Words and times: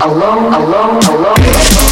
alone, 0.00 0.54
alone, 0.54 0.98
alone. 1.08 1.87